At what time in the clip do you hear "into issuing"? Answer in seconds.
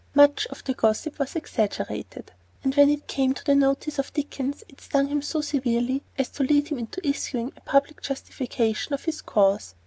6.79-7.53